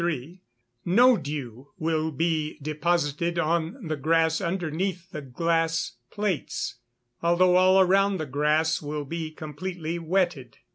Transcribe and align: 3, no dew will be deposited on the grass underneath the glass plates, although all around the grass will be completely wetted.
3, 0.01 0.41
no 0.83 1.15
dew 1.15 1.73
will 1.77 2.09
be 2.11 2.57
deposited 2.59 3.37
on 3.37 3.77
the 3.87 3.95
grass 3.95 4.41
underneath 4.41 5.11
the 5.11 5.21
glass 5.21 5.97
plates, 6.09 6.79
although 7.21 7.55
all 7.55 7.79
around 7.79 8.17
the 8.17 8.25
grass 8.25 8.81
will 8.81 9.05
be 9.05 9.29
completely 9.29 9.99
wetted. 9.99 10.57